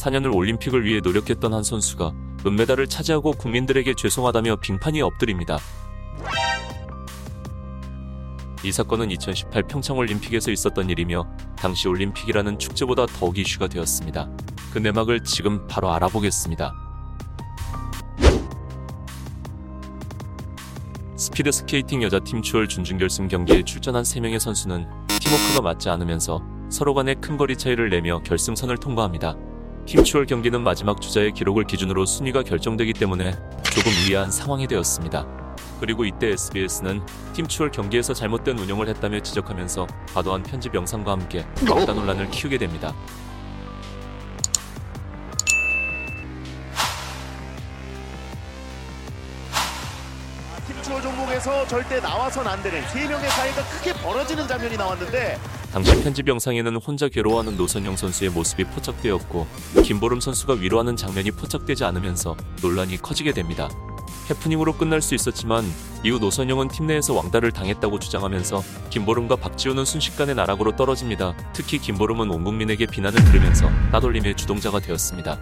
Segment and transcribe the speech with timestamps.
[0.00, 2.12] 4년을 올림픽을 위해 노력했던 한 선수가
[2.46, 5.58] 은메달을 차지하고 국민들에게 죄송하다며 빙판에 엎드립니다.
[8.62, 11.26] 이 사건은 2018 평창올림픽에서 있었던 일이며
[11.56, 14.30] 당시 올림픽이라는 축제보다 더욱 이슈가 되었습니다.
[14.72, 16.74] 그 내막을 지금 바로 알아보겠습니다.
[21.16, 24.86] 스피드 스케이팅 여자팀 추월 준준결승 경기에 출전한 3명의 선수는
[25.20, 29.36] 팀워크가 맞지 않으면서 서로 간의 큰 거리 차이를 내며 결승선을 통과합니다.
[29.90, 33.32] 팀 추월 경기는 마지막 주자의 기록을 기준으로 순위가 결정되기 때문에
[33.74, 35.26] 조금 유리한 상황이 되었습니다.
[35.80, 41.92] 그리고 이때 SBS는 팀 추월 경기에서 잘못된 운영을 했다며 지적하면서 과도한 편집 영상과 함께 왕따
[41.92, 42.94] 논란을 키우게 됩니다.
[50.68, 55.36] 팀 추월 종목에서 절대 나와선 안 되는 세 명의 사이가 크게 벌어지는 장면이 나왔는데
[55.72, 59.46] 당시 편집 영상에는 혼자 괴로워하는 노선영 선수의 모습이 포착되었고
[59.84, 63.68] 김보름 선수가 위로하는 장면이 포착되지 않으면서 논란이 커지게 됩니다.
[64.28, 65.64] 해프닝으로 끝날 수 있었지만
[66.04, 71.36] 이후 노선영은 팀 내에서 왕따를 당했다고 주장하면서 김보름과 박지호는 순식간에 나락으로 떨어집니다.
[71.52, 75.38] 특히 김보름은 온 국민에게 비난을 들으면서 따돌림의 주동자가 되었습니다.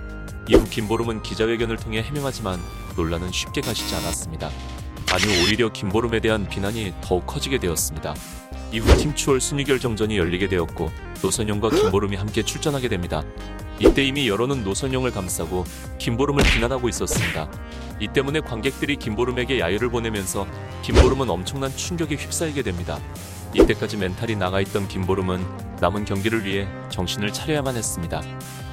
[0.51, 2.61] 이후 김보름은 기자회견을 통해 해명하지만
[2.97, 4.51] 논란은 쉽게 가시지 않았습니다.
[5.11, 8.15] 아니 오히려 김보름에 대한 비난이 더욱 커지게 되었습니다.
[8.71, 10.91] 이후 팀 추월 순위 결정전이 열리게 되었고
[11.23, 13.23] 노선영과 김보름이 함께 출전하게 됩니다.
[13.79, 15.65] 이때 이미 여론은 노선영을 감싸고
[15.99, 17.51] 김보름을 비난하고 있었습니다.
[18.01, 20.47] 이 때문에 관객들이 김보름에게 야유를 보내면서
[20.83, 22.99] 김보름은 엄청난 충격에 휩싸이게 됩니다.
[23.55, 25.41] 이때까지 멘탈이 나가있던 김보름은
[25.81, 28.21] 남은 경기를 위해 정신을 차려야만 했습니다.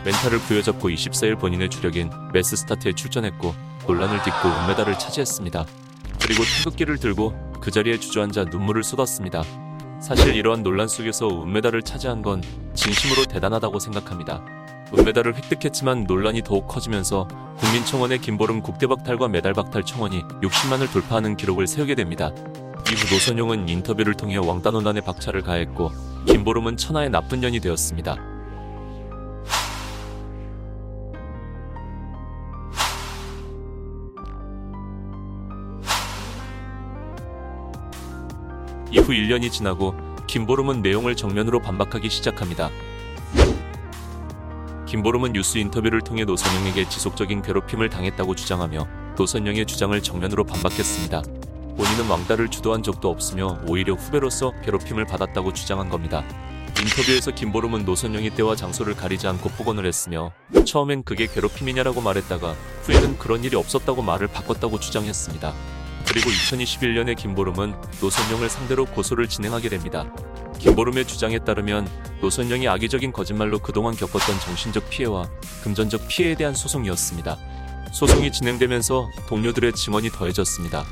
[0.04, 3.56] 멘탈을 부여잡고 24일 본인의 주력인 mass start에 출전했고
[3.88, 5.66] 논란을 딛고 은메달을 차지했습니다.
[6.22, 9.44] 그리고 태극기를 들고 그 자리에 주저앉아 눈물을 쏟았습니다.
[10.00, 12.42] 사실 이러한 논란 속에서 은메달을 차지한 건
[12.74, 14.44] 진심으로 대단하다고 생각합니다.
[14.98, 22.32] 은메달을 획득했지만 논란이 더욱 커지면서 국민청원에 김보름 국대박탈과 메달박탈 청원이 60만을 돌파하는 기록을 세우게 됩니다.
[22.92, 25.92] 이후 노선용은 인터뷰를 통해 왕따 논란에 박차를 가했고
[26.28, 28.35] 김보름은 천하의 나쁜 년이 되었습니다.
[38.92, 39.96] 이후 1년이 지나고
[40.28, 42.70] 김보름은 내용을 정면으로 반박하기 시작합니다.
[44.86, 48.88] 김보름은 뉴스 인터뷰를 통해 노선영에게 지속적인 괴롭힘을 당했다고 주장하며
[49.18, 51.22] 노선영의 주장을 정면으로 반박했습니다.
[51.78, 56.24] 본인은 왕따를 주도한 적도 없으며 오히려 후배로서 괴롭힘을 받았다고 주장한 겁니다.
[56.80, 60.32] 인터뷰에서 김보름은 노선영이 때와 장소를 가리지 않고 폭언을 했으며
[60.66, 62.54] 처음엔 그게 괴롭힘이냐라고 말했다가
[62.84, 65.54] 후에는 그런 일이 없었다고 말을 바꿨다고 주장했습니다.
[66.16, 70.10] 그리고 2021년에 김보름은 노선영을 상대로 고소를 진행하게 됩니다.
[70.60, 71.90] 김보름의 주장에 따르면
[72.22, 75.30] 노선영이 악의적인 거짓말로 그동안 겪었던 정신적 피해와
[75.62, 77.38] 금전적 피해에 대한 소송이었습니다.
[77.92, 80.86] 소송이 진행되면서 동료들의 증언이 더해졌습니다.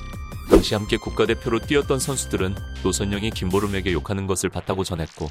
[0.49, 5.29] 당시 함께 국가대표로 뛰었던 선수들은 노선영이 김보름에게 욕하는 것을 봤다고 전했고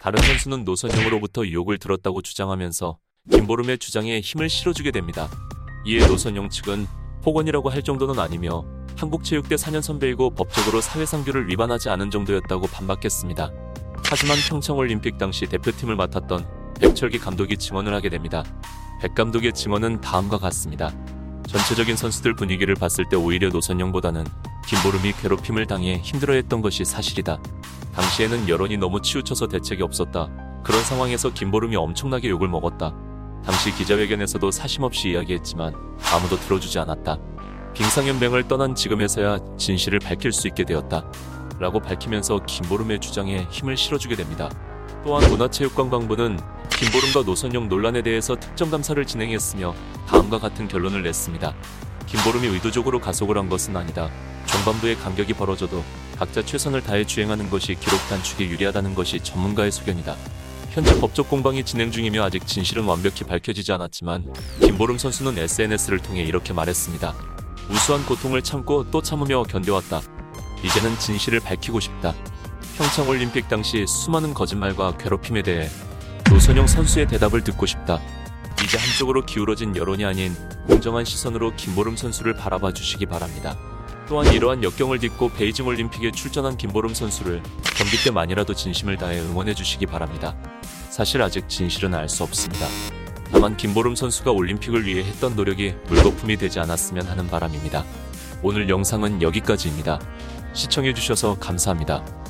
[0.00, 2.96] 다른 선수는 노선영으로부터 유혹을 들었다고 주장하면서
[3.32, 5.28] 김보름의 주장에 힘을 실어주게 됩니다.
[5.84, 6.86] 이에 노선영 측은
[7.22, 13.50] 폭언이라고 할 정도는 아니며 한국체육대 4년 선배이고 법적으로 사회상규를 위반하지 않은 정도였다고 반박했습니다.
[14.04, 16.46] 하지만 평창올림픽 당시 대표팀을 맡았던
[16.80, 18.42] 백철기 감독이 증언을 하게 됩니다.
[19.00, 20.92] 백 감독의 증언은 다음과 같습니다.
[21.46, 24.24] 전체적인 선수들 분위기를 봤을 때 오히려 노선영보다는
[24.66, 27.38] 김보름이 괴롭힘을 당해 힘들어했던 것이 사실이다.
[27.94, 30.28] 당시에는 여론이 너무 치우쳐서 대책이 없었다.
[30.64, 32.94] 그런 상황에서 김보름이 엄청나게 욕을 먹었다.
[33.44, 35.72] 당시 기자회견에서도 사심 없이 이야기했지만
[36.12, 37.16] 아무도 들어주지 않았다.
[37.76, 41.04] 빙상연맹을 떠난 지금에서야 진실을 밝힐 수 있게 되었다.
[41.58, 44.50] 라고 밝히면서 김보름의 주장에 힘을 실어주게 됩니다.
[45.04, 49.74] 또한 문화체육관광부는 김보름과 노선영 논란에 대해서 특정 감사를 진행했으며
[50.08, 51.54] 다음과 같은 결론을 냈습니다.
[52.06, 54.10] 김보름이 의도적으로 가속을 한 것은 아니다.
[54.46, 55.84] 전반부에 간격이 벌어져도
[56.16, 60.16] 각자 최선을 다해 주행하는 것이 기록 단축에 유리하다는 것이 전문가의 소견이다.
[60.70, 66.54] 현재 법적 공방이 진행 중이며 아직 진실은 완벽히 밝혀지지 않았지만 김보름 선수는 SNS를 통해 이렇게
[66.54, 67.35] 말했습니다.
[67.70, 70.00] 우수한 고통을 참고 또 참으며 견뎌왔다.
[70.64, 72.14] 이제는 진실을 밝히고 싶다.
[72.76, 75.68] 평창올림픽 당시 수많은 거짓말과 괴롭힘에 대해
[76.30, 78.00] 노선영 선수의 대답을 듣고 싶다.
[78.64, 80.34] 이제 한쪽으로 기울어진 여론이 아닌
[80.66, 83.56] 공정한 시선으로 김보름 선수를 바라봐 주시기 바랍니다.
[84.08, 87.42] 또한 이러한 역경을 딛고 베이징 올림픽에 출전한 김보름 선수를
[87.76, 90.36] 경기 때만이라도 진심을 다해 응원해 주시기 바랍니다.
[90.90, 92.66] 사실 아직 진실은 알 수 없습니다.
[93.32, 97.84] 다만 김보름 선수가 올림픽을 위해 했던 노력이 물거품이 되지 않았으면 하는 바람입니다.
[98.42, 100.00] 오늘 영상은 여기까지입니다.
[100.52, 102.25] 시청해주셔서 감사합니다.